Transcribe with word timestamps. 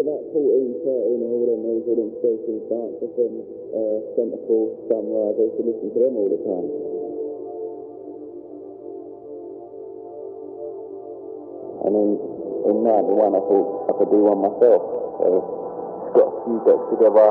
About 0.00 0.32
14, 0.32 0.80
13, 0.80 1.20
and 1.20 1.28
all 1.28 1.44
them, 1.44 1.60
there 1.60 1.76
was 1.76 1.84
all 1.92 1.98
them 2.00 2.12
stations, 2.24 2.64
dance 2.72 3.04
FM, 3.04 3.34
uh, 3.68 3.98
Sunrise, 4.16 5.36
I 5.36 5.44
used 5.44 5.60
to 5.60 5.64
listen 5.68 5.88
to 5.92 6.00
them 6.00 6.14
all 6.16 6.30
the 6.32 6.40
time. 6.40 6.68
And 11.84 11.92
then 11.92 12.08
in 12.64 12.76
91, 12.80 13.28
I 13.36 13.42
thought 13.44 13.68
I 13.88 13.92
could 14.00 14.08
do 14.08 14.24
one 14.24 14.40
myself. 14.40 14.82
So 15.20 15.28
got 16.16 16.32
a 16.32 16.36
few 16.48 16.58
decks 16.64 16.86
together, 16.96 17.28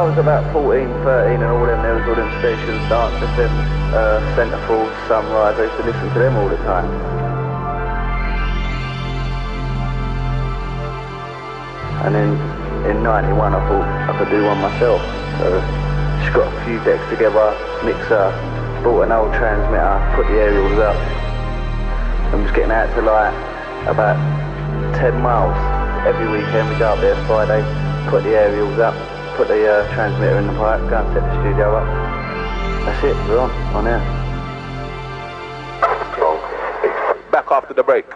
I 0.00 0.02
was 0.02 0.16
about 0.16 0.50
14, 0.56 0.88
13 1.04 1.44
and 1.44 1.44
all 1.44 1.66
them, 1.66 1.82
there 1.84 1.92
was 1.92 2.08
all 2.08 2.16
them 2.16 2.32
stations, 2.40 2.80
Dance 2.88 3.20
FM, 3.36 3.52
uh, 3.92 4.16
Centreforce, 4.32 4.96
Sunrise, 5.04 5.60
I 5.60 5.68
used 5.68 5.76
to 5.76 5.84
listen 5.84 6.08
to 6.16 6.18
them 6.24 6.36
all 6.40 6.48
the 6.48 6.56
time. 6.64 6.88
And 12.00 12.14
then 12.16 12.32
in 12.88 13.02
91 13.04 13.52
I 13.52 13.60
thought 13.68 13.84
I 14.08 14.16
could 14.16 14.30
do 14.32 14.40
one 14.40 14.64
myself. 14.64 15.04
So 15.36 15.60
just 16.24 16.32
got 16.32 16.48
a 16.48 16.64
few 16.64 16.80
decks 16.80 17.04
together, 17.12 17.52
mixer, 17.84 18.32
bought 18.80 19.04
an 19.04 19.12
old 19.12 19.36
transmitter, 19.36 20.00
put 20.16 20.24
the 20.32 20.40
aerials 20.40 20.80
up, 20.80 20.96
and 22.32 22.40
was 22.40 22.52
getting 22.52 22.72
out 22.72 22.88
to 22.96 23.04
like 23.04 23.36
about 23.84 24.16
10 24.96 25.20
miles 25.20 25.52
every 26.08 26.24
weekend. 26.32 26.72
We 26.72 26.78
go 26.80 26.96
up 26.96 27.00
there 27.04 27.20
Friday, 27.28 27.60
put 28.08 28.24
the 28.24 28.32
aerials 28.32 28.80
up, 28.80 28.96
put 29.36 29.48
the 29.48 29.66
uh, 29.66 29.94
transmitter 29.94 30.38
in 30.38 30.46
the 30.46 30.52
pipe, 30.54 30.80
go 30.90 30.98
and 30.98 31.14
set 31.14 31.22
the 31.22 31.40
studio 31.40 31.76
up. 31.76 31.86
That's 32.84 33.04
it, 33.04 33.16
we're 33.28 33.38
on, 33.38 33.50
on 33.74 33.86
air. 33.86 34.00
Back 37.30 37.46
after 37.50 37.74
the 37.74 37.82
break. 37.82 38.06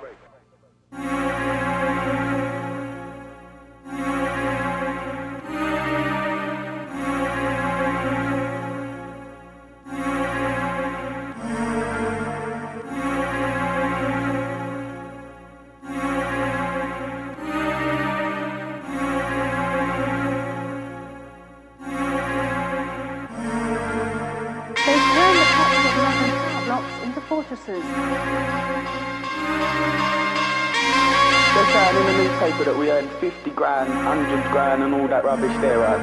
100 34.17 34.53
grand 34.53 34.81
and 34.85 34.95
all 34.95 35.09
that 35.09 35.25
rubbish 35.25 35.51
there, 35.61 35.81
right? 35.81 35.99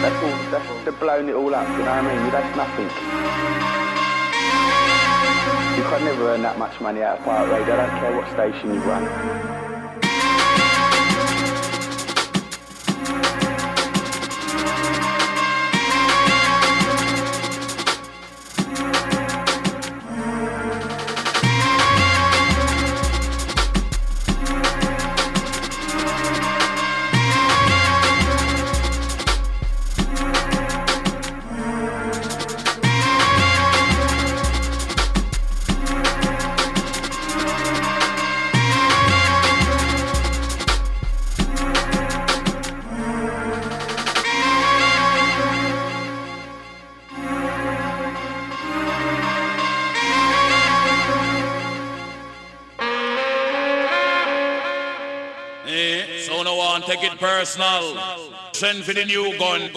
That's 0.00 0.24
all, 0.24 0.50
that's, 0.50 0.84
they're 0.84 0.92
blowing 0.94 1.28
it 1.28 1.34
all 1.34 1.54
up, 1.54 1.68
you 1.68 1.84
know 1.84 1.84
what 1.84 1.88
I 1.88 2.16
mean? 2.16 2.32
That's 2.32 2.56
nothing. 2.56 2.88
You 5.76 5.84
can 5.84 6.04
never 6.06 6.30
earn 6.30 6.42
that 6.42 6.58
much 6.58 6.80
money 6.80 7.02
out 7.02 7.18
of 7.18 7.24
pirate 7.26 7.52
radio, 7.52 7.74
I 7.74 7.86
don't 7.86 8.00
care 8.00 8.16
what 8.16 8.30
station 8.32 8.72
you 8.72 8.80
run. 8.80 9.67
Send 58.58 58.82
for 58.82 58.92
the 58.92 59.04
new 59.04 59.38
gun. 59.38 59.60
Send 59.60 59.72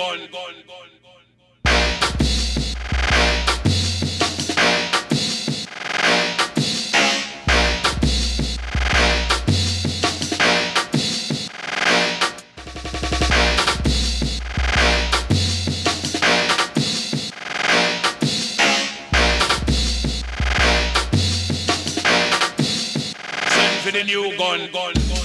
for 23.83 23.91
the 23.91 24.03
new 24.03 24.35
gun. 24.39 25.20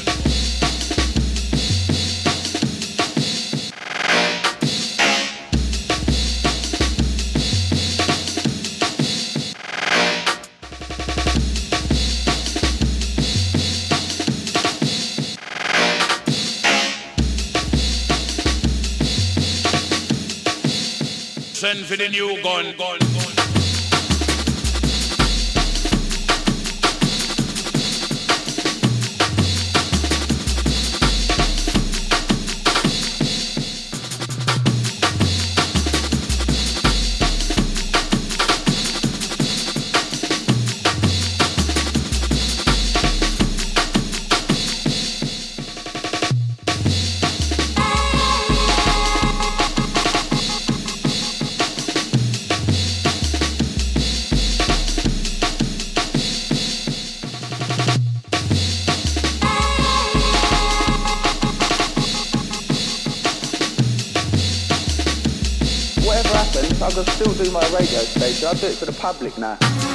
Send 21.66 21.84
for 21.84 21.96
the 21.96 22.08
new 22.08 22.40
gun. 22.44 22.76
gun, 22.78 23.15
my 67.56 67.62
radio 67.70 68.00
station. 68.00 68.48
I'll 68.48 68.54
do 68.54 68.66
it 68.66 68.74
for 68.74 68.84
the 68.84 68.92
public 68.92 69.38
now. 69.38 69.85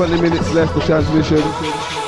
20 0.00 0.22
minutes 0.22 0.54
left 0.54 0.72
for 0.72 0.80
transmission. 0.80 1.99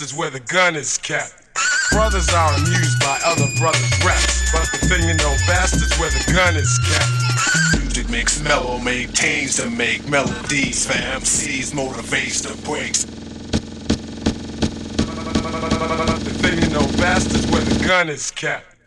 Is 0.00 0.14
where 0.14 0.30
the 0.30 0.40
gun 0.40 0.76
is 0.76 0.96
kept. 0.98 1.34
Brothers 1.90 2.28
are 2.32 2.54
amused 2.54 3.00
by 3.00 3.18
other 3.24 3.46
brothers' 3.58 4.04
raps, 4.04 4.52
but 4.52 4.68
the 4.70 4.86
thing 4.86 5.02
to 5.02 5.14
know 5.14 5.34
best 5.46 5.74
is 5.74 5.98
where 5.98 6.10
the 6.10 6.32
gun 6.32 6.56
is 6.56 6.78
kept. 6.78 7.82
Music 7.82 8.08
makes 8.08 8.40
mellow, 8.42 8.78
maintains 8.78 9.56
to 9.56 9.68
make 9.70 10.08
melodies. 10.08 10.86
Fam 10.86 11.22
sees 11.22 11.72
motivates 11.72 12.42
the 12.46 12.54
breaks. 12.64 13.04
The 16.24 16.34
thing 16.42 16.60
to 16.60 16.68
know 16.70 16.86
best 16.98 17.34
is 17.34 17.46
where 17.50 17.62
the 17.62 17.84
gun 17.86 18.08
is 18.08 18.30
kept. 18.30 18.77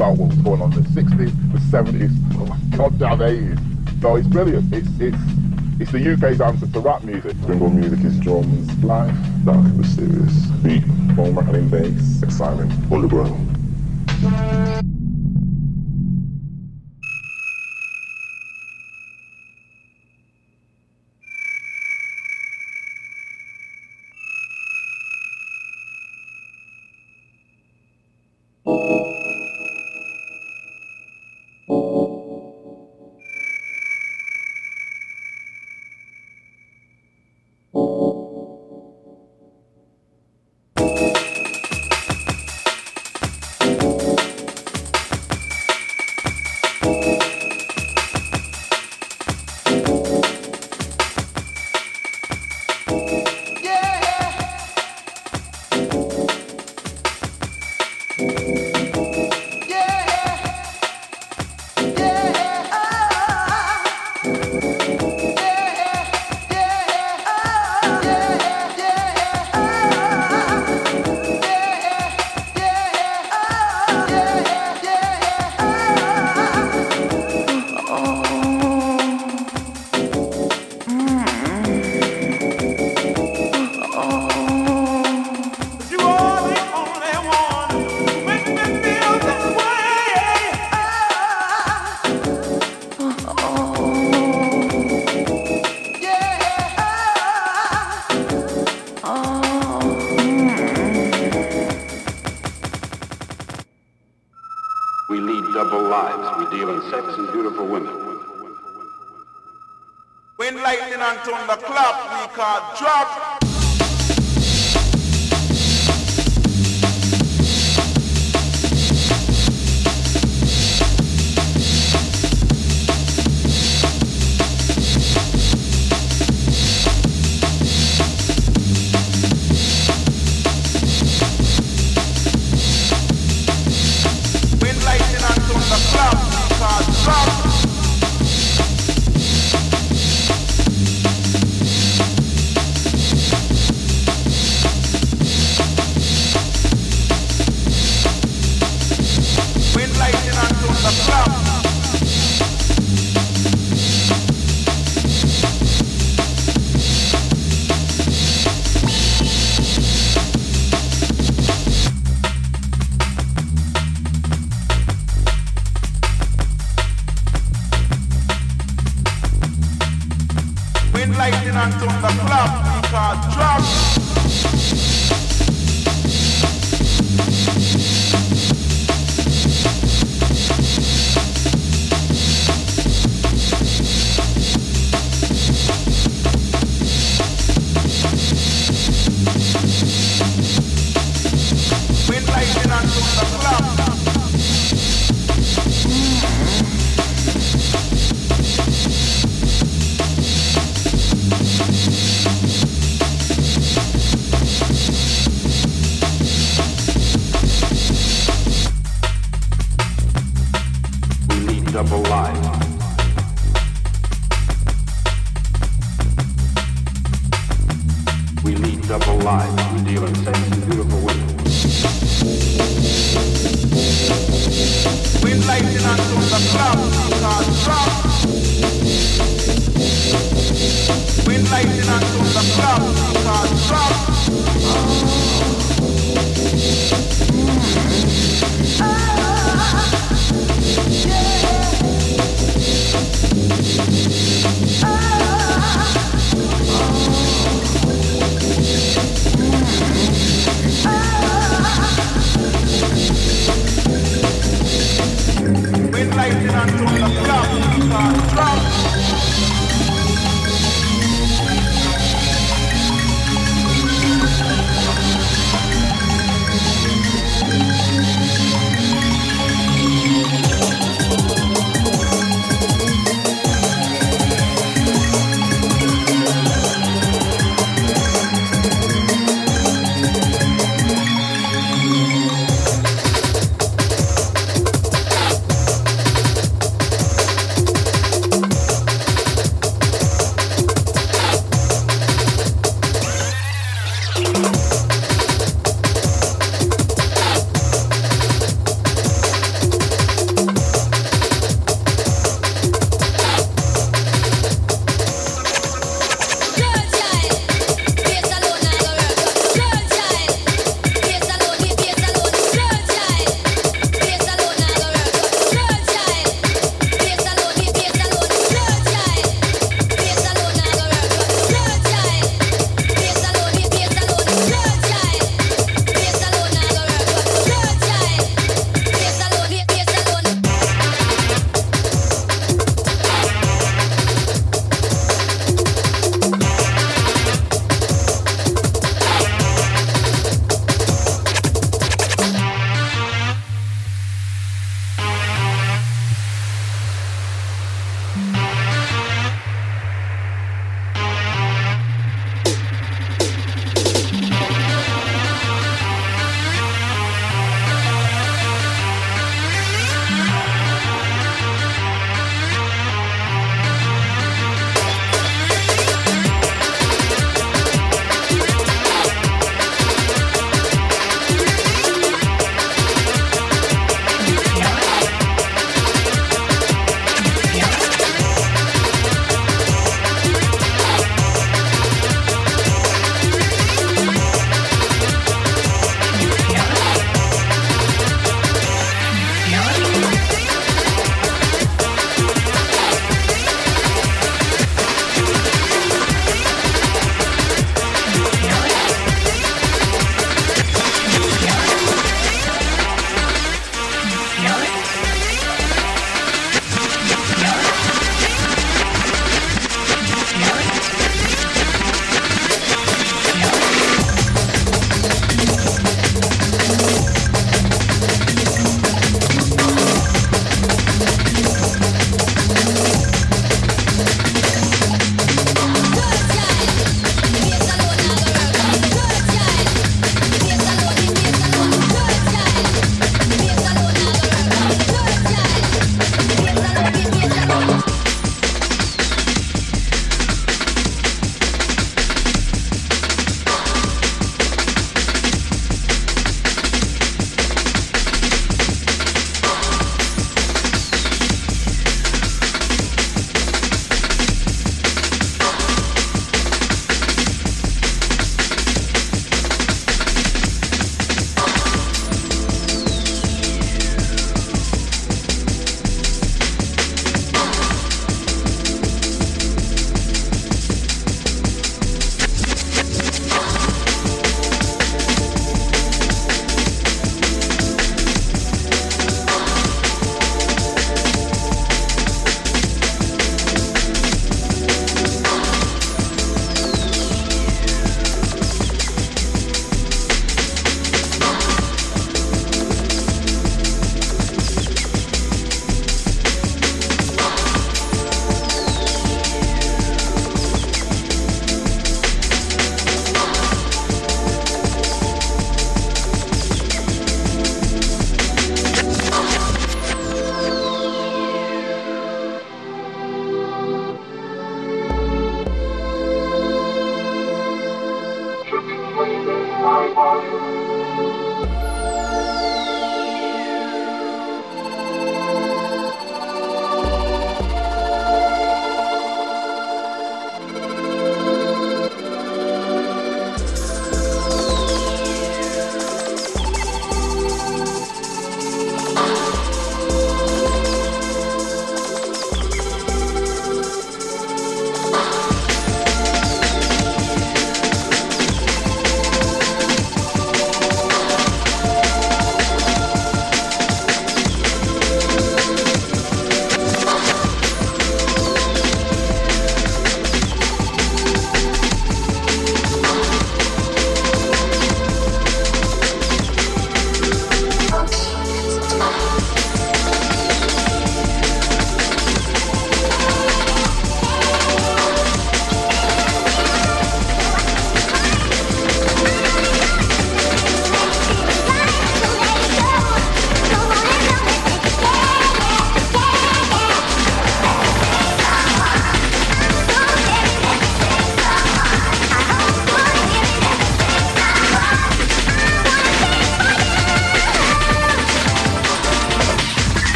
about 0.00 0.16
what 0.16 0.30
was 0.30 0.38
going 0.38 0.62
on 0.62 0.72
in 0.72 0.82
the 0.82 0.88
60s, 0.88 1.52
the 1.52 1.58
70s, 1.58 2.10
oh 2.36 2.46
my 2.46 2.56
80s. 2.96 4.00
So 4.00 4.16
it's 4.16 4.26
brilliant. 4.26 4.72
It's, 4.72 4.88
it's, 4.98 5.16
it's 5.78 5.92
the 5.92 6.12
UK's 6.14 6.40
answer 6.40 6.66
to 6.66 6.80
rap 6.80 7.04
music. 7.04 7.36
Bingo 7.46 7.68
music 7.68 8.02
is 8.06 8.18
drums, 8.18 8.72
live, 8.82 9.14
dark, 9.44 9.66
mysterious, 9.74 10.46
beat, 10.62 10.86
bone 11.14 11.34
rattling 11.34 11.68
bass, 11.68 12.22
excitement, 12.22 12.72
underground. 12.90 13.49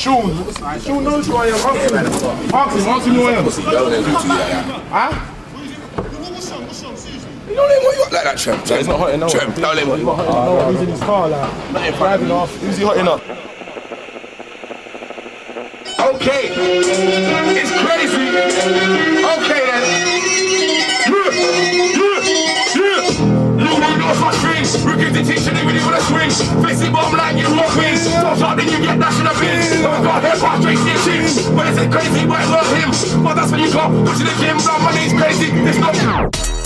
What, 0.00 0.56
Sean? 0.56 0.80
Sean 0.80 1.04
knows 1.04 1.26
who 1.26 1.36
I 1.36 1.48
am. 1.48 1.54
Ask 1.56 1.66
him. 1.90 1.96
Ask 2.54 3.06
him, 3.06 3.14
who 3.14 3.24
I 3.26 3.32
am. 3.32 3.44
Huh? 4.88 5.10
You 7.46 7.54
don't 7.54 7.68
let 7.68 7.78
him 7.78 7.84
what 7.84 7.96
you 7.96 8.02
like 8.04 8.24
that, 8.24 8.38
champ. 8.38 8.66
He's 8.66 8.88
not 8.88 8.98
hot 8.98 9.12
enough. 9.12 9.30
Champ, 9.30 9.54
don't 9.56 9.76
let 9.76 9.82
him 9.82 9.88
what 9.90 9.98
you 9.98 10.06
He's 10.06 10.16
not 10.16 10.26
hot 10.26 10.28
ah, 10.28 10.68
enough. 10.68 10.70
He's 10.70 10.80
in 10.80 10.88
his 10.88 11.00
car, 11.00 11.28
like, 11.28 11.96
driving 11.98 12.30
off. 12.30 12.56
Who's 12.60 12.78
he 12.78 12.84
hotting 12.84 13.08
up? 13.08 13.20
Okay. 16.14 16.48
It's 17.60 17.70
crazy. 17.84 18.28
Okay 19.36 19.60
then. 19.66 19.82
Yeah, 21.12 21.30
yeah, 22.74 23.24
yeah. 23.24 23.29
No 23.80 23.88
one 23.88 23.98
knows 23.98 24.20
my 24.20 24.32
strings. 24.36 24.76
Regurgitation, 24.84 25.54
they 25.56 25.64
really 25.64 25.80
wanna 25.80 26.04
swing. 26.04 26.28
Face 26.60 26.82
it 26.84 26.92
bomb 26.92 27.16
like 27.16 27.36
you 27.40 27.48
walk 27.56 27.72
wings. 27.76 28.04
Don't 28.04 28.36
talk, 28.36 28.56
then 28.60 28.68
you 28.68 28.78
get 28.84 29.00
dashed 29.00 29.20
in 29.20 29.24
the 29.24 29.34
bin. 29.40 29.56
Oh 29.80 29.88
Don't 29.88 30.04
got 30.04 30.22
hip 30.22 30.38
hop, 30.38 30.60
Tracy 30.60 30.90
and 30.92 31.00
shit. 31.00 31.56
But 31.56 31.66
is 31.72 31.78
it 31.80 31.90
crazy? 31.90 32.26
Why 32.28 32.44
love 32.44 32.68
him? 32.76 32.90
But 33.24 33.34
that's 33.34 33.50
when 33.50 33.60
you 33.60 33.72
go. 33.72 33.88
To 33.88 34.22
the 34.28 34.34
gym, 34.36 34.60
bro. 34.60 34.78
My 34.84 34.92
name's 34.92 35.16
crazy. 35.16 35.48
It's 35.64 35.78
not. 35.80 36.59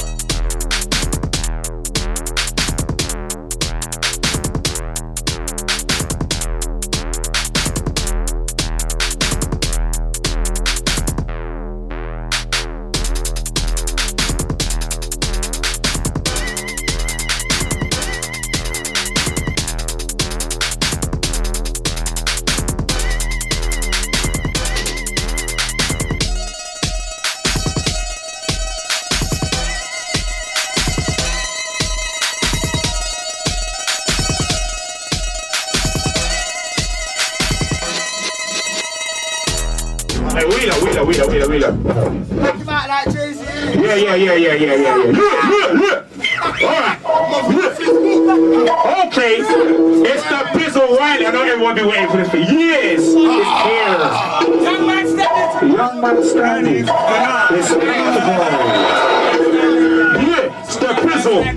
Yeah. 61.43 61.53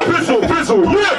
Bizzle, 0.00 0.40
Bizzle, 0.48 0.84
yeah. 0.92 1.13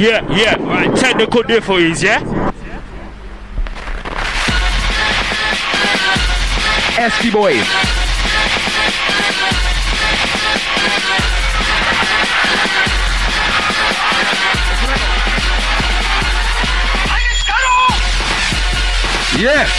Yeah, 0.00 0.26
yeah, 0.34 0.54
right, 0.62 0.96
technical 0.96 1.42
difficulties, 1.42 2.02
yeah? 2.02 2.22
Esky 6.96 7.30
boys. 7.30 7.66
Yes. 19.38 19.70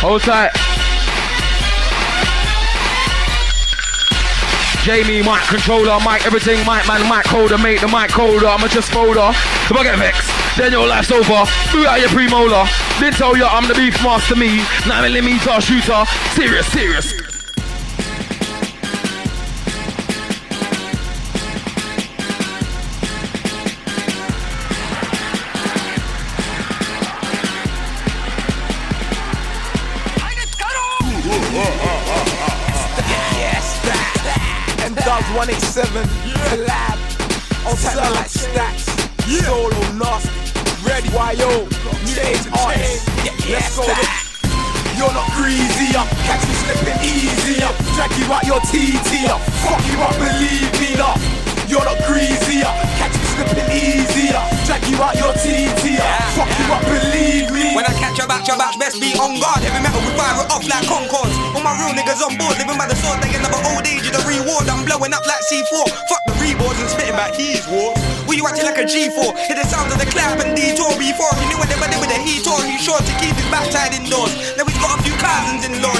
Hold 0.00 0.22
tight. 0.22 0.81
Jamie, 4.82 5.22
mic 5.22 5.40
controller, 5.42 5.96
mic 6.00 6.26
everything, 6.26 6.58
mic 6.66 6.86
man, 6.88 7.08
mic 7.08 7.24
holder, 7.24 7.56
make 7.56 7.80
the 7.80 7.86
mic 7.86 8.10
colder. 8.10 8.46
I'ma 8.46 8.66
just 8.66 8.90
fold 8.90 9.16
her. 9.16 9.30
If 9.30 9.72
I 9.72 9.84
get 9.84 9.96
vexed, 9.96 10.28
then 10.58 10.72
your 10.72 10.88
life's 10.88 11.12
over. 11.12 11.46
Boot 11.70 11.86
out 11.86 12.00
your 12.00 12.08
premolar. 12.08 12.66
Didn't 12.98 13.14
tell 13.14 13.36
ya 13.36 13.48
I'm 13.48 13.68
the 13.68 13.74
beef 13.74 14.02
master, 14.02 14.34
me. 14.34 14.60
9 14.88 15.02
millimeter 15.02 15.60
shooter. 15.60 16.04
Serious, 16.34 16.66
serious. 16.72 17.21
C4. 65.52 65.84
Fuck 66.08 66.24
the 66.24 66.32
reboards 66.40 66.80
and 66.80 66.88
spitting 66.88 67.12
back 67.12 67.36
these 67.36 67.68
wars. 67.68 68.00
Were 68.24 68.32
you 68.32 68.48
acting 68.48 68.64
like 68.64 68.80
a 68.80 68.88
G4? 68.88 69.36
Hear 69.36 69.56
the 69.60 69.68
sound 69.68 69.92
of 69.92 70.00
the 70.00 70.08
clap 70.08 70.40
and 70.40 70.56
detour 70.56 70.96
before. 70.96 71.28
He 71.36 71.52
knew 71.52 71.60
what 71.60 71.68
they 71.68 71.76
were 71.76 71.92
with 72.00 72.08
the 72.08 72.20
heat 72.24 72.48
or 72.48 72.56
he's 72.64 72.80
sure 72.80 72.96
to 72.96 73.12
keep 73.20 73.36
his 73.36 73.44
back 73.52 73.68
tied 73.68 73.92
indoors. 73.92 74.32
Now 74.56 74.64
he's 74.64 74.80
got 74.80 74.96
a 74.96 75.02
few 75.04 75.12
cousins 75.20 75.68
in 75.68 75.82
law. 75.84 75.91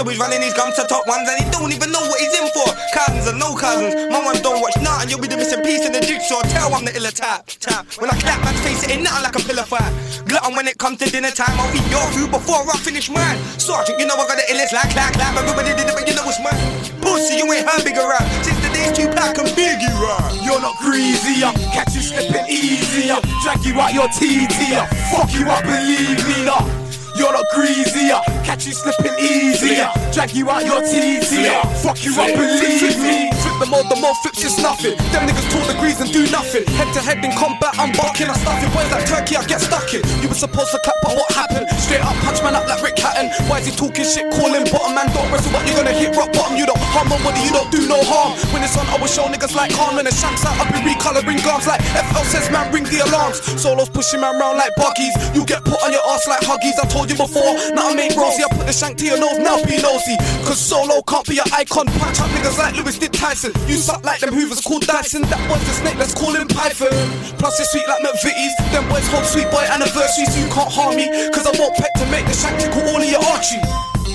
So 0.00 0.08
he's 0.08 0.16
running 0.16 0.40
his 0.40 0.56
guns 0.56 0.80
to 0.80 0.88
top 0.88 1.04
ones 1.04 1.28
and 1.28 1.36
he 1.36 1.44
don't 1.52 1.76
even 1.76 1.92
know 1.92 2.00
what 2.00 2.16
he's 2.16 2.32
in 2.32 2.48
for. 2.56 2.72
Cousins 2.96 3.28
and 3.28 3.36
no 3.36 3.52
cousins. 3.52 3.92
My 4.08 4.24
ones 4.24 4.40
don't 4.40 4.56
watch 4.56 4.72
nothing. 4.80 5.12
You'll 5.12 5.20
be 5.20 5.28
the 5.28 5.36
missing 5.36 5.60
piece 5.60 5.84
in 5.84 5.92
the 5.92 6.00
jigsaw. 6.00 6.40
Tell 6.56 6.72
I'm 6.72 6.88
the 6.88 6.96
iller 6.96 7.12
type. 7.12 7.44
Tap. 7.60 7.84
When 8.00 8.08
I 8.08 8.16
clap 8.16 8.40
man's 8.40 8.56
face, 8.64 8.80
it 8.88 8.96
ain't 8.96 9.04
nothing 9.04 9.28
like 9.28 9.36
a 9.36 9.44
pillar 9.44 9.68
fight. 9.68 9.92
Glutton 10.24 10.56
when 10.56 10.72
it 10.72 10.80
comes 10.80 11.04
to 11.04 11.06
dinner 11.12 11.28
time. 11.28 11.52
I'll 11.52 11.68
eat 11.76 11.84
your 11.92 12.00
food 12.16 12.32
before 12.32 12.64
I 12.64 12.80
finish 12.80 13.12
mine. 13.12 13.36
Sergeant, 13.60 14.00
you 14.00 14.08
know 14.08 14.16
I 14.16 14.24
got 14.24 14.40
the 14.40 14.48
illest 14.48 14.72
like 14.72 14.88
clap 14.88 15.12
clap. 15.12 15.36
Everybody 15.36 15.76
did 15.76 15.84
it, 15.84 15.92
but 15.92 16.08
you 16.08 16.16
know 16.16 16.24
it's 16.24 16.40
mine. 16.40 16.56
Pussy, 17.04 17.36
you 17.36 17.44
ain't 17.52 17.68
heard 17.68 17.84
bigger 17.84 18.08
rap. 18.08 18.24
Since 18.40 18.56
the 18.64 18.72
days 18.72 18.96
Tupac 18.96 19.36
and 19.36 19.52
biggie 19.52 19.92
rap. 20.00 20.32
You're 20.40 20.64
not 20.64 20.80
greasy, 20.80 21.44
uh, 21.44 21.52
catch 21.76 21.92
you 21.92 22.00
slipping 22.00 22.48
easy, 22.48 23.12
uh, 23.12 23.20
drag 23.44 23.60
you 23.68 23.76
out 23.76 23.92
your 23.92 24.08
TT, 24.16 24.80
fuck 25.12 25.28
you 25.36 25.44
up, 25.44 25.60
believe 25.60 26.24
me, 26.24 26.48
nah. 26.48 26.89
You're 27.20 27.36
greasy, 27.52 28.08
uh, 28.08 28.24
catch 28.48 28.64
you 28.64 28.72
slipping 28.72 29.12
easy, 29.20 29.76
uh, 29.76 29.92
drag 30.08 30.32
you 30.32 30.48
out 30.48 30.64
your 30.64 30.80
uh, 30.80 31.68
fuck 31.84 32.00
you 32.00 32.16
up, 32.16 32.32
believe 32.32 32.96
me. 32.96 33.28
Flip 33.44 33.56
the 33.60 33.68
mode, 33.68 33.92
the 33.92 34.00
more 34.00 34.16
flips 34.24 34.40
just 34.40 34.56
nothing. 34.56 34.96
Them 35.12 35.28
niggas 35.28 35.44
talk 35.52 35.68
degrees 35.68 36.00
and 36.00 36.08
do 36.08 36.24
nothing. 36.32 36.64
Head 36.80 36.88
to 36.96 37.00
head 37.04 37.20
in 37.20 37.32
combat, 37.36 37.76
I'm 37.76 37.92
barking. 37.92 38.32
I 38.32 38.36
stuff 38.40 38.64
it. 38.64 38.72
Boys 38.72 38.88
like 38.88 39.04
turkey, 39.04 39.36
I 39.36 39.44
get 39.44 39.60
stuck 39.60 39.92
in. 39.92 40.00
You 40.24 40.32
were 40.32 40.40
supposed 40.40 40.72
to 40.72 40.80
clap, 40.80 40.96
but 41.04 41.12
what 41.12 41.28
happened? 41.36 41.68
Straight 41.76 42.00
up, 42.00 42.16
punch 42.24 42.40
man 42.40 42.56
up 42.56 42.64
like 42.64 42.80
Rick 42.80 42.96
Hatton. 42.96 43.28
Why 43.52 43.60
is 43.60 43.68
he 43.68 43.72
talking 43.76 44.08
shit? 44.08 44.24
Calling 44.32 44.64
bottom 44.72 44.96
man, 44.96 45.12
don't 45.12 45.28
wrestle, 45.28 45.52
but 45.52 45.60
you're 45.68 45.76
gonna 45.76 45.92
hit 45.92 46.16
rock 46.16 46.32
bottom. 46.32 46.56
You 46.56 46.64
don't 46.64 46.80
harm 46.88 47.12
nobody, 47.12 47.44
you 47.44 47.52
don't 47.52 47.68
do 47.68 47.84
no 47.84 48.00
harm. 48.00 48.32
When 48.48 48.64
it's 48.64 48.80
on, 48.80 48.88
I 48.88 48.96
will 48.96 49.12
show 49.12 49.28
niggas 49.28 49.52
like 49.52 49.76
harm. 49.76 50.00
And 50.00 50.08
the 50.08 50.14
shanks 50.16 50.40
out, 50.48 50.56
I'll 50.56 50.72
be 50.72 50.80
recoloring 50.80 51.44
guards 51.44 51.68
like 51.68 51.84
FL 51.84 52.24
says, 52.24 52.48
man, 52.48 52.72
ring 52.72 52.88
the 52.88 53.04
alarms. 53.04 53.44
Solos 53.60 53.92
pushing 53.92 54.24
man 54.24 54.40
round 54.40 54.56
like 54.56 54.72
buggies. 54.80 55.12
You 55.36 55.44
get 55.44 55.64
put 55.68 55.80
on 55.84 55.92
your 55.92 56.04
ass 56.08 56.24
like 56.24 56.40
huggies. 56.40 56.80
I 56.80 56.88
told 56.88 57.09
you 57.09 57.09
before, 57.16 57.54
now 57.74 57.90
I 57.90 57.94
make 57.94 58.16
rosy. 58.16 58.42
I 58.44 58.48
put 58.50 58.66
the 58.66 58.72
shank 58.72 58.98
to 58.98 59.04
your 59.06 59.18
nose, 59.18 59.38
now 59.38 59.62
be 59.64 59.80
nosy. 59.80 60.16
Cause 60.46 60.58
solo 60.58 61.02
can't 61.02 61.26
be 61.26 61.38
an 61.38 61.48
icon. 61.52 61.86
Punch 61.98 62.20
up 62.20 62.30
niggas 62.30 62.58
like 62.58 62.76
Lewis 62.76 62.98
did 62.98 63.12
Tyson. 63.12 63.52
You 63.66 63.76
suck 63.76 64.04
like 64.04 64.20
them 64.20 64.34
hoovers 64.34 64.60
called 64.60 64.86
Dyson. 64.86 65.22
That 65.30 65.40
boy's 65.48 65.62
a 65.68 65.74
snake, 65.80 65.96
let's 65.96 66.14
call 66.14 66.34
him 66.34 66.48
Python. 66.48 66.92
Plus, 67.38 67.60
it's 67.60 67.72
sweet 67.72 67.86
like 67.88 68.02
McVitie's. 68.02 68.54
Them 68.72 68.88
boys 68.88 69.06
hold 69.08 69.26
sweet 69.26 69.50
boy 69.50 69.64
anniversaries. 69.66 70.32
You 70.38 70.46
can't 70.50 70.70
harm 70.70 70.96
me. 70.96 71.08
Cause 71.30 71.46
I 71.46 71.52
won't 71.58 71.74
pet 71.76 71.90
to 71.98 72.06
make 72.10 72.26
the 72.26 72.34
shank 72.34 72.60
tickle 72.60 72.82
all 72.90 73.00
of 73.00 73.08
your 73.08 73.22
archery. 73.30 73.62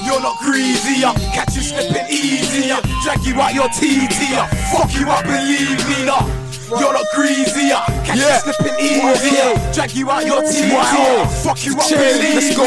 You're 0.06 0.22
not 0.22 0.38
greasy, 0.40 1.04
uh, 1.04 1.14
catch 1.34 1.56
you 1.56 1.64
slipping 1.64 2.06
easy, 2.10 2.70
uh, 2.70 2.80
drag 3.02 3.26
you 3.26 3.42
out 3.42 3.56
your 3.56 3.68
TT, 3.70 4.38
uh, 4.38 4.46
fuck 4.70 4.94
you 4.94 5.10
up, 5.10 5.24
believe 5.26 5.82
me, 5.90 6.06
nah. 6.06 6.45
You're 6.66 6.94
not 6.94 7.06
greasy, 7.14 7.70
catch 8.02 8.18
Yeah. 8.18 8.42
you 8.42 8.50
slipping 8.50 8.74
easy, 8.82 9.38
drag 9.70 9.94
you 9.94 10.10
out 10.10 10.26
your 10.26 10.42
uh, 10.42 11.28
fuck 11.46 11.62
you 11.62 11.78
up, 11.78 11.86
Let's 11.86 12.58
go. 12.58 12.66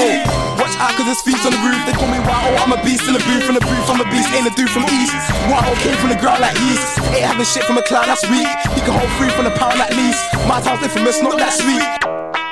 Watch 0.55 0.75
out 0.79 0.95
cause 0.95 1.07
there's 1.07 1.23
thieves 1.23 1.45
on 1.45 1.51
the 1.51 1.59
roof. 1.67 1.83
They 1.87 1.93
call 1.99 2.07
me 2.07 2.19
Wow, 2.23 2.63
I'm 2.63 2.73
a 2.73 2.79
beast 2.85 3.07
in 3.11 3.15
the 3.15 3.23
booth. 3.27 3.43
From 3.43 3.55
the 3.55 3.61
booth, 3.61 3.91
I'm 3.91 4.01
a 4.01 4.07
beast. 4.11 4.31
Ain't 4.31 4.47
a 4.47 4.55
dude 4.55 4.71
from 4.71 4.85
east. 4.87 5.15
Wow, 5.51 5.67
came 5.83 5.97
from 5.99 6.11
the 6.11 6.21
ground 6.23 6.41
like 6.41 6.55
yeast. 6.71 6.99
Ain't 7.11 7.27
having 7.27 7.45
shit 7.45 7.65
from 7.65 7.79
a 7.79 7.83
clown, 7.83 8.07
that's 8.07 8.23
weak. 8.31 8.47
He 8.75 8.81
can 8.87 8.95
hold 8.95 9.11
free 9.19 9.31
from 9.31 9.45
the 9.45 9.55
pound 9.59 9.81
at 9.81 9.91
least. 9.95 10.23
My 10.47 10.61
town's 10.61 10.83
infamous, 10.83 11.21
not 11.23 11.39
that 11.39 11.55
sweet. 11.55 12.48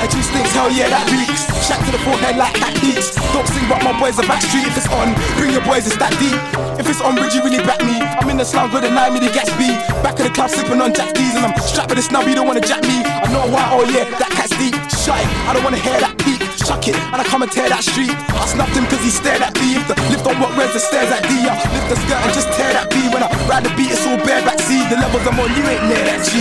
Attitude 0.00 0.24
stinks, 0.24 0.56
hell 0.56 0.72
yeah, 0.72 0.88
that 0.88 1.04
reeks. 1.12 1.44
Shack 1.60 1.84
to 1.84 1.92
the 1.92 2.00
forehead 2.00 2.40
like 2.40 2.56
that 2.56 2.72
beats. 2.80 3.12
Don't 3.36 3.44
sing 3.44 3.68
about 3.68 3.84
my 3.84 3.92
boys 4.00 4.16
are 4.16 4.24
backstreet. 4.24 4.64
If 4.64 4.80
it's 4.80 4.88
on, 4.88 5.12
bring 5.36 5.52
your 5.52 5.60
boys, 5.60 5.84
it's 5.84 6.00
that 6.00 6.16
deep. 6.16 6.40
If 6.80 6.88
it's 6.88 7.04
on, 7.04 7.20
Bridgie 7.20 7.44
really 7.44 7.60
back 7.60 7.84
me. 7.84 8.00
I'm 8.00 8.24
in 8.32 8.40
the 8.40 8.48
slums 8.48 8.72
where 8.72 8.80
the 8.80 8.88
9 8.88 8.96
million 9.12 9.28
Gatsby. 9.28 9.76
Back 10.00 10.16
in 10.16 10.24
the 10.24 10.32
club 10.32 10.48
sipping 10.48 10.80
on 10.80 10.96
Jack 10.96 11.12
D's 11.12 11.36
and 11.36 11.44
I'm 11.44 11.52
strapped 11.60 11.92
with 11.92 12.00
a 12.00 12.04
snub, 12.08 12.24
you 12.24 12.32
don't 12.32 12.48
wanna 12.48 12.64
jack 12.64 12.80
me. 12.88 13.04
I 13.04 13.28
know 13.28 13.44
why, 13.52 13.60
oh 13.76 13.84
yeah, 13.92 14.08
that 14.16 14.32
cat's 14.32 14.56
deep. 14.56 14.72
Shut 14.88 15.20
I 15.20 15.52
don't 15.52 15.60
wanna 15.60 15.76
hear 15.76 16.00
that 16.00 16.16
peak. 16.24 16.40
Chuck 16.64 16.88
it, 16.88 16.96
and 17.12 17.20
I 17.20 17.24
come 17.28 17.44
and 17.44 17.52
tear 17.52 17.68
that 17.68 17.84
street. 17.84 18.16
I 18.32 18.48
snapped 18.48 18.72
him 18.72 18.88
cause 18.88 19.04
he 19.04 19.12
stared 19.12 19.44
at 19.44 19.52
me. 19.60 19.76
If 19.76 19.84
the 19.84 20.00
lift 20.08 20.24
don't 20.24 20.40
work, 20.40 20.56
where's 20.56 20.72
the 20.72 20.80
stairs 20.80 21.12
at 21.12 21.28
D? 21.28 21.44
I 21.44 21.60
lift 21.76 21.92
the 21.92 22.00
skirt 22.00 22.24
and 22.24 22.32
just 22.32 22.48
tear 22.56 22.72
that 22.72 22.88
B. 22.88 23.04
When 23.12 23.20
I 23.20 23.28
ride 23.44 23.68
the 23.68 23.72
beat, 23.76 23.92
it's 23.92 24.08
all 24.08 24.16
bare 24.24 24.40
back 24.48 24.64
C. 24.64 24.80
The 24.88 24.96
levels 24.96 25.28
I'm 25.28 25.36
on, 25.36 25.52
you 25.52 25.60
ain't 25.68 25.84
near 25.92 26.04
that 26.08 26.24
G. 26.24 26.40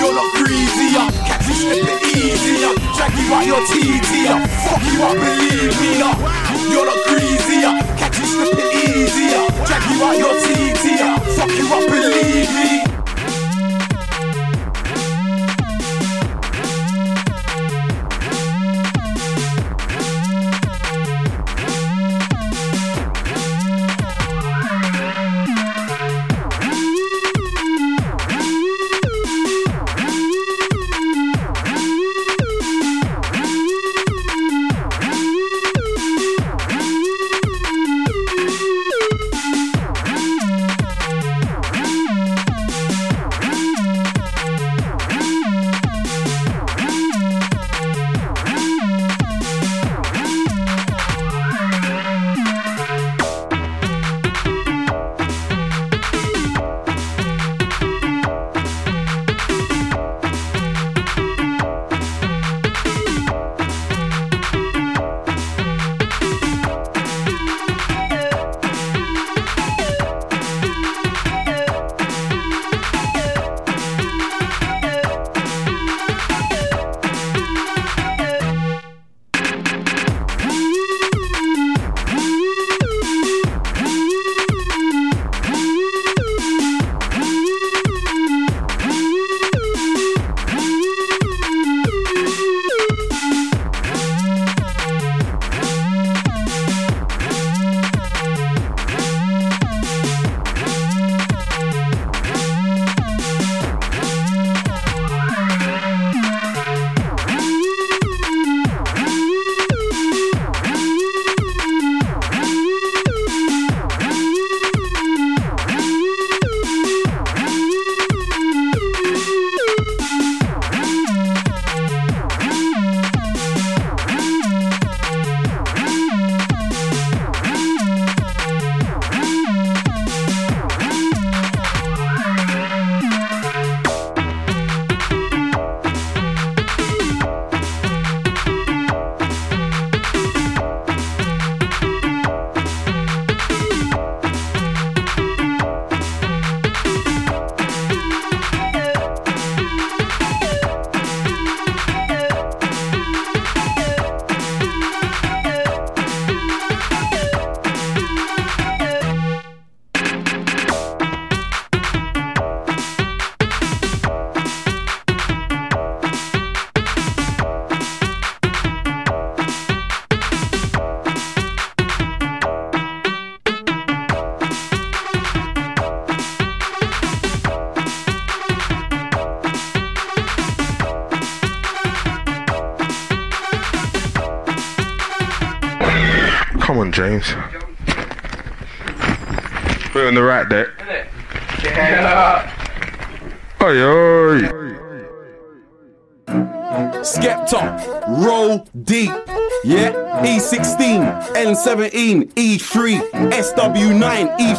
You're 0.00 0.16
not 0.16 0.31
drag 3.02 3.18
you 3.18 3.34
out 3.34 3.46
your 3.46 3.60
TT, 3.66 4.28
uh, 4.28 4.46
fuck 4.46 4.82
you 4.84 5.02
up, 5.02 5.14
believe 5.14 5.80
me, 5.80 5.98
nah. 5.98 6.14
You're 6.70 6.86
not 6.86 7.04
greasy, 7.08 7.64
uh, 7.64 7.82
catch 7.96 8.18
you 8.18 8.26
slipping 8.26 8.70
easy, 8.78 9.34
uh, 9.34 9.50
drag 9.66 9.90
you 9.90 10.04
out 10.04 10.18
your 10.18 10.34
TT, 10.40 11.00
uh, 11.00 11.18
fuck 11.34 11.50
you 11.50 11.66
up, 11.66 11.88
believe 11.88 12.54
me. 12.54 12.91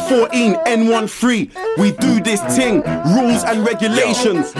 SW9, 0.08 0.64
E14, 0.64 0.64
N13. 0.64 1.78
We 1.78 1.92
do 1.92 2.20
this 2.20 2.40
thing, 2.56 2.82
rules 3.14 3.42
and 3.44 3.64
regulations. 3.66 4.54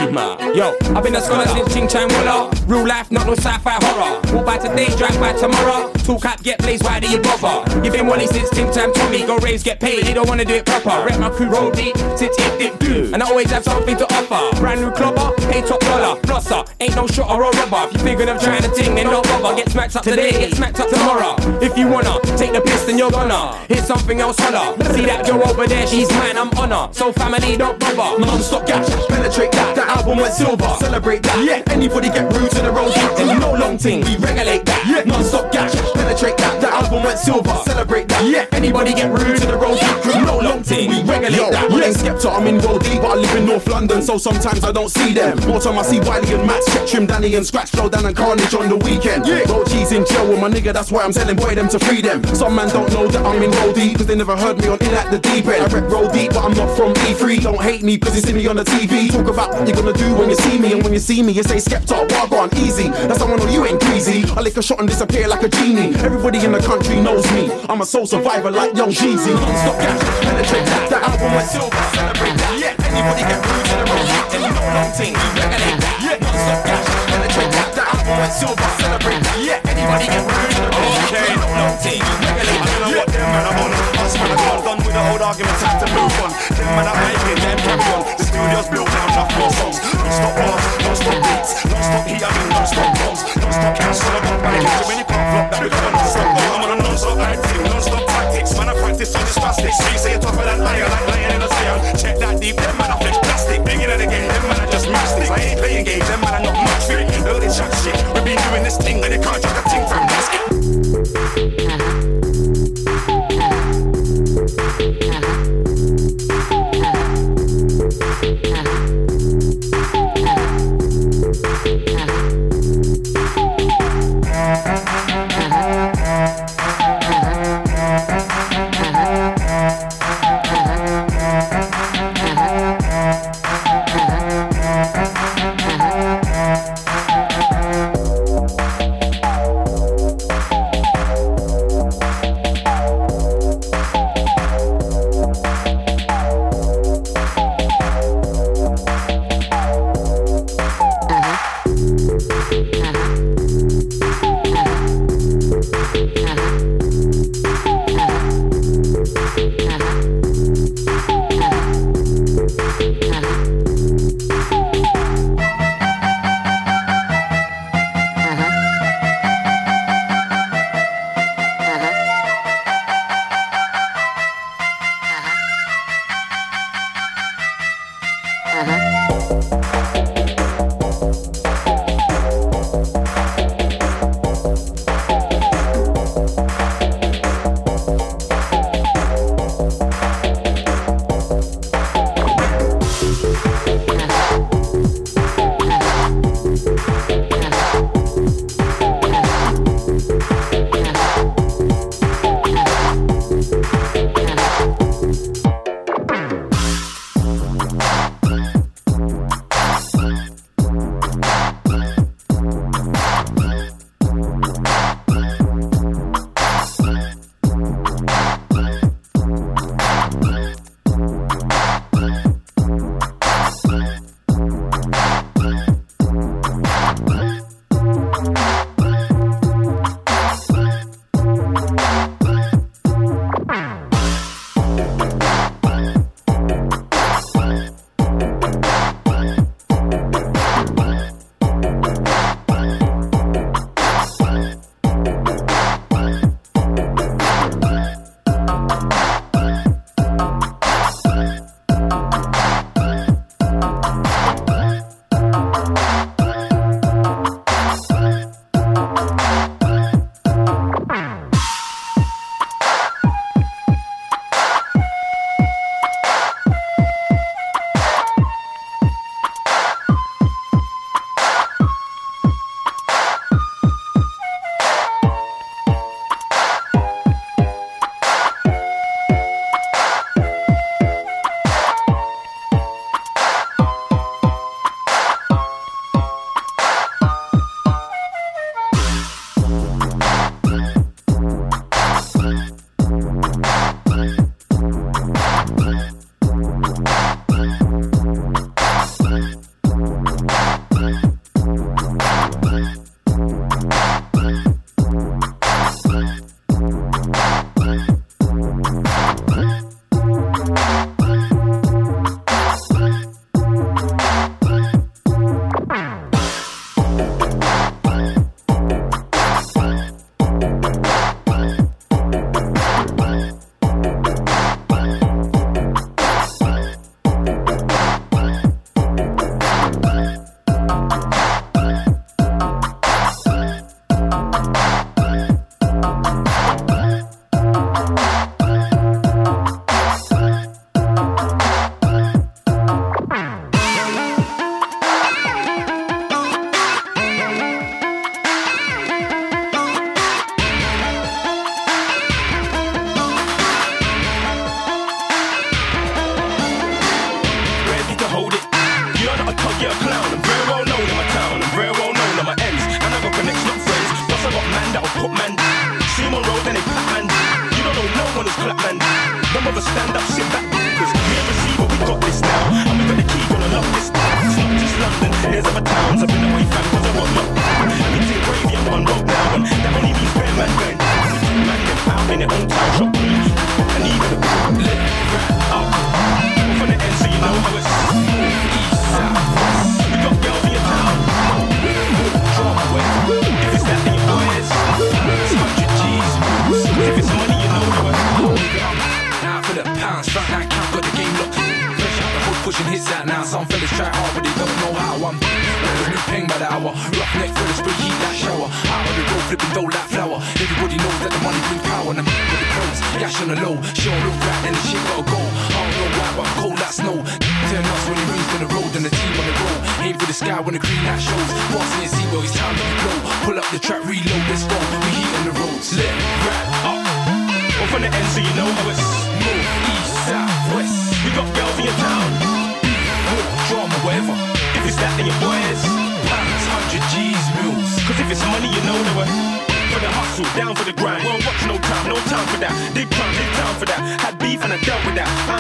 Yo, 0.56 0.74
I've 0.94 1.04
been 1.04 1.14
a 1.14 1.20
scholar 1.20 1.46
since 1.46 1.72
Ching 1.72 1.88
Chang 1.88 2.08
Walla. 2.08 2.50
Real 2.66 2.86
life, 2.86 3.10
not 3.10 3.26
no 3.26 3.34
sci-fi 3.34 3.72
horror. 3.82 4.20
Walk 4.34 4.46
by 4.46 4.58
today, 4.58 4.86
drive 4.96 5.18
by 5.20 5.32
tomorrow. 5.32 5.92
Talk 6.04 6.24
up, 6.24 6.42
get 6.42 6.58
blazed, 6.58 6.84
why 6.84 7.00
do 7.00 7.08
you 7.08 7.20
bother? 7.20 7.84
You 7.84 7.90
been 7.90 8.06
wanting 8.06 8.28
since 8.28 8.50
Tim 8.50 8.70
Tam 8.72 8.92
Tommy. 8.92 9.26
Go 9.26 9.36
raise, 9.38 9.62
get 9.62 9.80
paid, 9.80 10.04
they 10.04 10.14
don't 10.14 10.28
wanna 10.28 10.44
do 10.44 10.54
it 10.54 10.66
proper. 10.66 11.04
Rep 11.06 11.18
my 11.18 11.30
crew, 11.30 11.48
roll 11.48 11.70
deep, 11.70 11.96
sit 12.16 12.30
it, 12.38 12.58
dip, 12.58 12.78
do. 12.78 13.10
And 13.12 13.22
I 13.22 13.26
always 13.28 13.50
have 13.50 13.64
something 13.64 13.96
to 13.96 14.04
offer. 14.14 14.60
Brand 14.60 14.80
new 14.80 14.90
clubber, 14.92 15.34
pay 15.54 15.62
top 15.66 15.80
dollar. 15.80 16.20
Flosser, 16.22 16.66
ain't 16.80 16.96
no 16.96 17.06
shot 17.06 17.30
or 17.30 17.44
a 17.44 17.50
rubber. 17.50 17.86
If 17.86 17.92
you 17.94 17.98
figured 18.00 18.28
I'm 18.28 18.40
trying 18.40 18.62
to 18.62 18.70
ting, 18.74 18.94
then 18.94 19.06
don't 19.06 19.26
bother. 19.28 19.56
Get 19.56 19.70
smacked 19.70 19.96
up 19.96 20.02
today, 20.02 20.32
get 20.32 20.54
smacked 20.54 20.80
up 20.80 20.88
tomorrow. 20.90 21.36
If 21.62 21.78
you 21.78 21.86
wanna 21.88 22.18
take 22.36 22.52
the 22.52 22.60
piss, 22.60 22.84
then 22.84 22.98
you're 22.98 23.10
gonna 23.10 23.56
hit 23.68 23.84
something 23.84 24.20
else 24.20 24.38
holler. 24.38 24.74
See 24.94 25.06
that 25.06 25.26
girl 25.26 25.48
over 25.48 25.66
there, 25.66 25.86
she's 25.86 26.10
mine, 26.10 26.36
I'm 26.36 26.50
on 26.58 26.70
her. 26.70 26.88
So 26.92 27.12
family, 27.12 27.56
don't 27.56 27.78
bother. 27.78 28.18
Non-stop 28.18 28.66
gash, 28.66 28.88
penetrate 29.08 29.52
that. 29.52 29.76
That 29.76 29.88
album 29.96 30.18
went 30.18 30.34
silver, 30.34 30.74
celebrate 30.78 31.22
that. 31.22 31.38
Yeah, 31.44 31.62
anybody 31.72 32.08
get 32.08 32.32
rude 32.32 32.50
to 32.50 32.62
the 32.62 32.72
road, 32.72 32.92
and 33.18 33.30
you 33.30 33.38
know 33.38 33.52
long 33.54 33.78
ting, 33.78 34.00
we 34.04 34.16
regulate 34.16 34.64
that. 34.66 34.82
Yeah, 34.86 35.04
non-stop 35.04 35.52
gash, 35.52 35.74
penetrate 36.14 36.38
that. 36.38 36.60
That 36.60 36.72
album 36.72 37.02
went 37.02 37.18
silver, 37.18 37.54
celebrate 37.64 38.08
that. 38.08 38.24
Yeah, 38.24 38.46
anybody 38.52 38.94
get 38.94 39.10
rude 39.10 39.36
to 39.38 39.46
the 39.46 39.56
road, 39.56 39.78
you 40.14 40.24
know 40.24 40.38
long 40.38 40.62
ting, 40.62 40.90
we 40.90 41.02
regulate 41.02 41.50
that. 41.50 41.70
Yeah, 41.70 41.90
Skepta, 41.90 42.30
I'm 42.30 42.46
in 42.46 42.58
roll 42.58 42.78
deep, 42.78 43.02
but 43.02 43.12
I 43.12 43.14
live 43.14 43.34
in 43.36 43.46
North 43.46 43.66
London, 43.68 44.02
so 44.02 44.18
sometimes 44.18 44.62
I 44.64 44.72
don't 44.72 44.90
see 44.90 45.12
them. 45.12 45.38
More 45.48 45.60
time 45.60 45.78
I 45.78 45.82
see 45.82 46.00
Wiley 46.00 46.32
and 46.34 46.46
Matt, 46.46 46.62
Check 46.72 46.86
Trim, 46.86 47.06
Danny 47.06 47.34
and 47.34 47.46
Scratch, 47.46 47.72
Flowdan 47.72 48.06
and 48.06 48.16
Carnage 48.16 48.54
on 48.54 48.68
the 48.68 48.76
weekend. 48.76 49.26
Yeah, 49.26 49.42
Roll 49.50 49.64
G's 49.64 49.92
in 49.92 50.06
jail 50.06 50.28
with 50.28 50.40
my 50.40 50.48
nigga, 50.48 50.72
that's 50.72 50.90
why 50.90 51.02
I'm 51.02 51.12
telling 51.12 51.36
boy 51.36 51.54
them 51.54 51.68
to 51.68 51.78
free 51.78 52.00
them. 52.00 52.22
Some 52.34 52.54
man 52.54 52.68
don't 52.68 52.90
know 52.92 53.06
that 53.08 53.24
I'm 53.24 53.42
in 53.42 53.50
roll 53.50 53.72
deep, 53.72 53.98
cause 53.98 54.06
they 54.06 54.16
never 54.16 54.36
heard 54.36 54.58
me 54.58 54.68
on 54.68 54.78
In 54.82 54.94
at 54.94 55.10
the 55.10 55.18
Deep 55.18 55.46
End. 55.46 55.62
I 55.62 55.66
rep 55.68 55.90
roll 55.90 56.10
deep, 56.10 56.32
but 56.32 56.44
I'm 56.44 56.54
not 56.54 56.76
from 56.76 56.94
E3. 57.10 57.42
Don't 57.42 57.62
hate 57.62 57.82
me, 57.82 57.98
cause 57.98 58.14
you 58.14 58.22
see 58.22 58.32
me 58.32 58.46
on 58.46 58.56
the 58.56 58.64
TV. 58.64 59.10
Talk 59.10 59.28
about 59.28 59.50
what 59.50 59.66
you're 59.66 59.76
gonna 59.76 59.92
do 59.92 60.14
when 60.14 60.30
you 60.30 60.36
see 60.36 60.58
me, 60.58 60.72
and 60.72 60.82
when 60.82 60.92
you 60.92 60.98
see 60.98 61.22
me, 61.22 61.32
you 61.32 61.42
say 61.42 61.56
Skepta, 61.56 62.10
walk 62.12 62.32
on 62.32 62.54
easy. 62.58 62.88
That's 62.88 63.18
how 63.18 63.32
I 63.32 63.36
know 63.36 63.48
you 63.48 63.64
ain't 63.64 63.80
greasy. 63.80 64.24
I 64.36 64.40
lick 64.40 64.56
a 64.56 64.62
shot 64.62 64.78
and 64.80 64.88
disappear 64.88 65.28
like 65.28 65.42
a 65.42 65.48
genie. 65.48 65.92
Everybody 66.04 66.44
in 66.44 66.52
the 66.52 66.60
country 66.60 67.00
knows 67.00 67.24
me. 67.32 67.48
I'm 67.66 67.80
a 67.80 67.86
soul 67.86 68.06
survivor 68.06 68.50
like 68.50 68.76
Young 68.76 68.90
Jeezy. 68.90 69.32
Non-stop 69.32 69.80
gas, 69.80 69.96
penetrate 70.20 70.66
that. 70.68 70.90
That 70.92 71.02
album 71.08 71.32
went 71.32 71.48
silver, 71.48 71.80
celebrate 71.96 72.36
that. 72.36 72.52
Yeah, 72.60 72.76
anybody 72.84 73.24
get 73.24 73.40
to 73.40 73.48
the 73.72 73.88
road, 73.88 74.04
and 74.36 74.42
you 74.44 74.52
know 74.52 74.68
long 74.68 74.92
ting, 74.92 75.16
we 75.16 75.28
regulate 75.32 75.80
that. 75.80 75.96
Yeah, 76.04 76.20
non-stop 76.20 76.60
gas, 76.68 76.84
penetrate 77.08 77.52
that. 77.56 77.68
That 77.72 77.88
album 77.88 78.20
went 78.20 78.34
silver, 78.36 78.68
celebrate 78.76 79.22
that. 79.24 79.38
Yeah, 79.40 79.64
anybody 79.64 80.04
get 80.12 80.28
to 80.28 80.60
the 80.60 80.68
road, 80.76 81.08
okay. 81.08 81.24
you 81.24 81.40
know 81.40 81.72
we 81.72 81.96
regulate 82.20 82.62
that. 82.68 82.83
I 83.14 83.22
don't 83.22 83.24
them 83.24 83.30
man 83.30 83.46
are 83.46 83.56
on. 83.62 83.70
Us 84.02 84.14
man 84.18 84.30
are 84.30 84.40
gone, 84.42 84.62
done 84.64 84.78
with 84.82 84.94
the 84.94 85.02
old 85.10 85.22
argument, 85.22 85.56
time 85.62 85.78
to 85.78 85.86
move 85.94 86.14
on. 86.18 86.30
Them 86.50 86.70
man 86.74 86.86
are 86.90 86.98
hyping, 86.98 87.38
them 87.38 87.58
carry 87.62 87.86
on. 87.94 88.02
The 88.18 88.24
studio's 88.26 88.68
built 88.68 88.90
now, 88.90 89.06
enough 89.14 89.30
more 89.38 89.52
songs. 89.54 89.78
Don't 89.78 90.14
stop 90.14 90.34
bars, 90.34 90.64
don't 90.82 90.98
stop 90.98 91.18
beats, 91.22 91.50
don't 91.62 91.84
stop 91.84 92.04
heat, 92.10 92.22
I 92.24 92.30
mean 92.34 92.50
don't 92.50 92.68
stop 92.68 92.90
bombs, 92.98 93.20
don't 93.38 93.54
stop 93.54 93.72
cash, 93.78 94.02
of 94.02 94.22
bomb 94.24 94.40
bikes. 94.42 94.74
Too 94.74 94.86
many 94.90 95.04
can't 95.06 95.26
flop 95.30 95.46
that 95.54 95.60
we 95.62 95.68
got 95.70 95.84
a 95.84 95.90
non-stop 95.94 96.28
bomb. 96.34 96.50
I'm 96.54 96.62
on 96.64 96.70
a 96.74 96.76
non-stop 96.82 97.18
acting, 97.22 97.62
non-stop 97.62 98.04
tactics. 98.10 98.50
Man, 98.58 98.68
I 98.68 98.74
practice 98.74 99.14
on 99.14 99.22
this 99.22 99.38
plastics. 99.38 99.78
You 99.78 99.98
say 99.98 100.10
you're 100.14 100.24
tougher 100.24 100.44
than 100.44 100.58
iron, 100.60 100.90
like 100.90 101.06
lying 101.06 101.30
in 101.34 101.42
a 101.42 101.48
zion. 101.48 101.78
Check 101.94 102.18
that 102.18 102.34
deep, 102.42 102.56
them 102.58 102.74
man 102.78 102.90
are 102.90 102.98
flesh 102.98 103.18
plastic. 103.22 103.62
Bigger 103.62 103.88
than 103.88 103.98
the 104.02 104.08
game, 104.10 104.26
them 104.26 104.44
man 104.50 104.58
are 104.58 104.70
just 104.70 104.90
mastics. 104.90 105.30
I 105.30 105.38
ain't 105.38 105.58
playing 105.62 105.84
games, 105.86 106.06
them 106.10 106.20
man 106.20 106.34
are 106.34 106.44
not 106.50 106.56
much 106.58 106.84
fit. 106.90 107.06
They 107.08 107.50
chat 107.50 107.70
shit. 107.82 107.96
We've 108.14 108.24
been 108.24 108.40
doing 108.50 108.64
this 108.66 108.76
thing, 108.78 109.02
and 109.02 109.12
they 109.12 109.20
can't 109.22 109.40
drag 109.40 109.56
a 109.58 109.62
thing 109.70 109.84
from 109.86 110.02
this. 110.10 110.53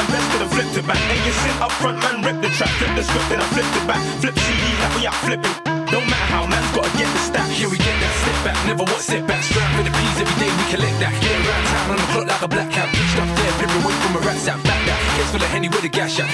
With 0.08 0.26
that. 0.32 0.42
I 0.42 0.48
flipped 0.48 0.76
it 0.76 0.86
back. 0.86 1.00
And 1.00 1.20
you 1.24 1.32
sit 1.32 1.56
up 1.60 1.72
front, 1.80 1.98
man, 2.00 2.22
rip 2.24 2.38
the 2.42 2.50
track, 2.54 2.70
flip 2.80 2.92
the 2.96 3.04
script, 3.04 3.28
then 3.28 3.40
I 3.40 3.46
flipped 3.54 3.74
it 3.76 3.86
back. 3.86 4.02
Flip 4.20 4.34
CDs 4.34 4.78
that 4.82 4.92
we 4.96 5.02
out 5.06 5.18
flipping. 5.24 5.56
Don't 5.92 6.06
matter 6.10 6.28
how, 6.34 6.46
man's 6.46 6.70
gotta 6.74 6.90
get 6.98 7.08
the 7.12 7.20
stack. 7.22 7.48
Here 7.50 7.70
we 7.70 7.78
get 7.78 7.96
that 8.02 8.14
step 8.22 8.38
back, 8.42 8.56
never 8.66 8.84
what 8.84 9.00
setback. 9.00 9.42
Strap 9.44 9.68
for 9.76 9.84
the 9.86 9.92
peas 9.94 10.16
every 10.18 10.36
day, 10.42 10.50
we 10.50 10.64
collect 10.74 10.96
that. 10.98 11.14
Get 11.22 11.34
around 11.38 11.64
town 11.70 11.90
on 11.94 11.98
the 12.02 12.08
clock 12.10 12.26
like 12.26 12.42
a 12.42 12.48
black 12.48 12.70
cat. 12.74 12.88
Pitched 12.90 13.18
up 13.22 13.30
there, 13.38 13.52
flip 13.58 13.72
away 13.78 13.94
from 14.02 14.12
a 14.18 14.20
rat 14.26 14.38
sat 14.38 14.58
back 14.64 14.80
that. 14.88 14.98
Case 15.16 15.30
for 15.30 15.38
the 15.38 15.48
henny 15.48 15.68
with 15.68 15.84
a 15.84 15.92
gas 15.92 16.10
shot. 16.10 16.28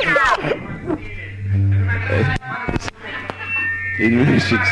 You 0.00 0.08
know 0.08 0.40
In 4.00 4.16
Matrix. 4.24 4.64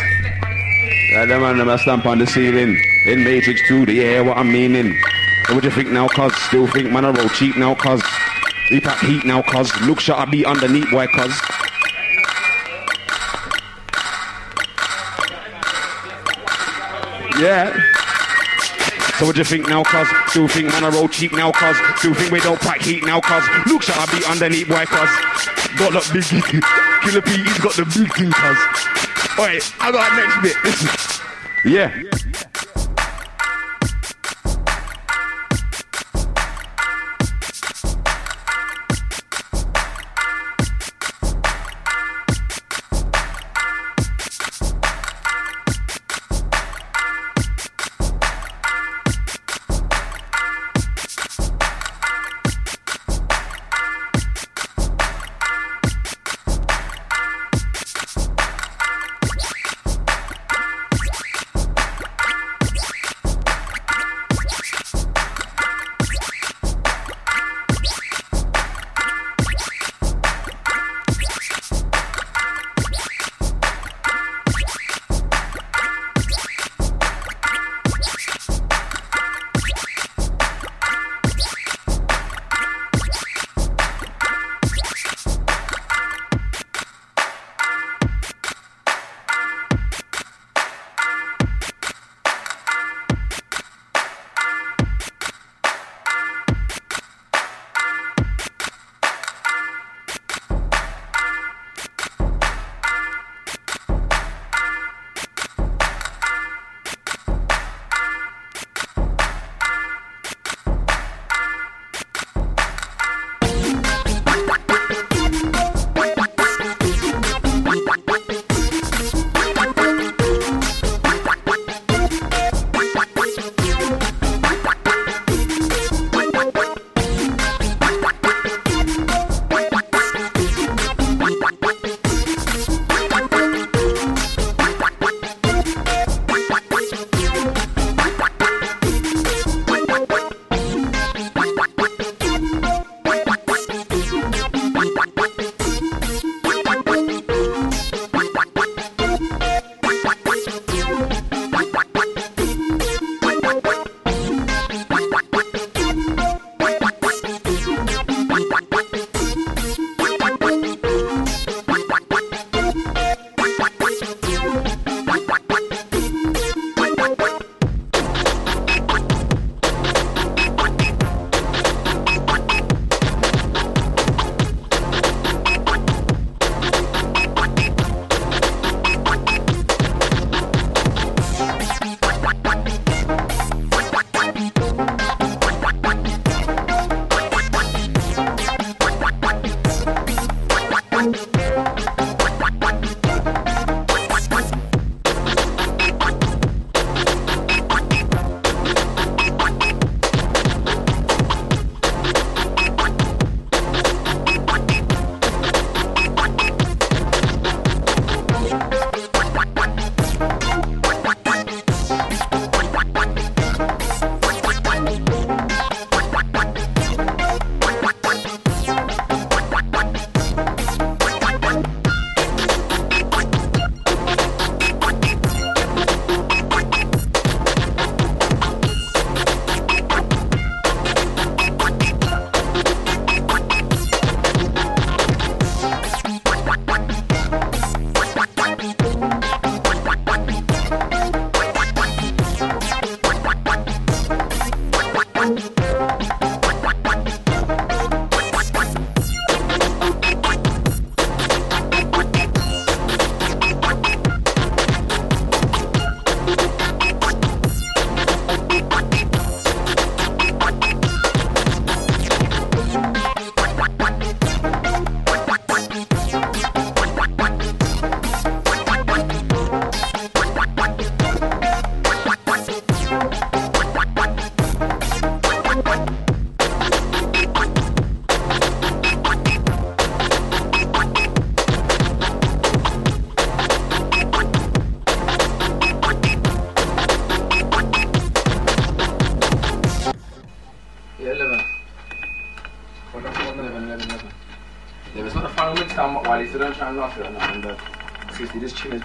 Yeah, 1.12 1.26
them 1.26 1.42
man, 1.42 1.58
them 1.58 1.68
a 1.68 1.78
stamp 1.78 2.06
on 2.06 2.18
the 2.18 2.26
ceiling. 2.26 2.76
In 3.06 3.24
Matrix 3.24 3.60
2, 3.68 3.86
the 3.86 4.00
air, 4.00 4.24
what 4.24 4.36
I'm 4.36 4.50
meaning. 4.50 4.96
So 5.48 5.54
what 5.54 5.64
you 5.64 5.70
think 5.70 5.88
now, 5.88 6.06
cuz? 6.08 6.36
Still 6.36 6.66
think 6.66 6.92
man, 6.92 7.06
I 7.06 7.10
roll 7.10 7.28
cheap 7.30 7.56
now, 7.56 7.74
cuz? 7.74 8.02
We 8.70 8.80
pack 8.80 9.02
heat 9.02 9.24
now, 9.24 9.40
cuz? 9.40 9.74
Look 9.80 9.98
shot, 9.98 10.18
I 10.18 10.30
be 10.30 10.44
underneath, 10.44 10.90
boy, 10.90 11.06
cuz? 11.06 11.32
Yeah. 17.40 17.72
So 19.16 19.24
what 19.24 19.38
you 19.38 19.44
think 19.44 19.70
now, 19.70 19.84
cuz? 19.84 20.06
Still 20.26 20.48
think 20.48 20.68
man, 20.68 20.84
I 20.84 20.90
roll 20.90 21.08
cheap 21.08 21.32
now, 21.32 21.50
cuz? 21.50 21.78
Still 21.96 22.12
think 22.12 22.30
we 22.30 22.40
don't 22.40 22.60
pack 22.60 22.82
heat 22.82 23.06
now, 23.06 23.18
cuz? 23.18 23.42
Look 23.72 23.84
shot, 23.84 24.06
I 24.06 24.18
be 24.18 24.22
underneath, 24.26 24.68
boy, 24.68 24.84
cuz? 24.84 25.08
Got 25.78 25.94
that 25.94 26.10
big 26.12 26.24
Killa 26.24 27.22
P, 27.22 27.42
he's 27.42 27.58
got 27.58 27.72
the 27.72 27.86
big 27.86 28.12
thing, 28.12 28.30
cuz. 28.30 28.58
Alright, 29.38 29.64
I 29.80 29.92
got 29.92 30.12
next 30.14 30.42
bit. 30.42 31.24
Yeah. 31.64 31.90
so 32.22 32.47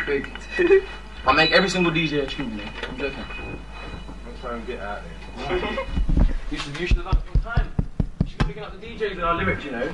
is. 0.08 0.84
I 1.26 1.34
make 1.34 1.52
every 1.52 1.70
single 1.70 1.92
DJ 1.92 2.24
a 2.24 2.26
tune, 2.26 2.52
you 2.52 2.66
know. 2.66 2.72
I'm 2.90 2.98
joking. 2.98 3.20
I'm 3.20 4.40
trying 4.42 4.62
to 4.62 4.68
get 4.68 4.80
out 4.82 5.02
there. 5.38 5.58
you 6.52 6.58
should, 6.58 6.80
you 6.80 6.88
should 6.88 6.98
have 6.98 7.06
done 7.06 7.18
it 7.18 7.48
on 7.48 7.56
time. 7.56 7.72
You 8.24 8.30
should 8.30 8.40
be 8.40 8.46
picking 8.46 8.64
up 8.64 8.80
the 8.80 8.86
DJs 8.86 9.12
in 9.14 9.22
our 9.22 9.36
lyrics, 9.36 9.64
you 9.64 9.72
know. 9.72 9.94